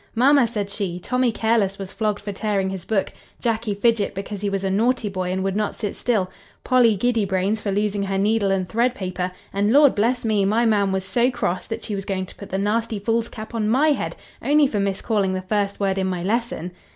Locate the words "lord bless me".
9.71-10.43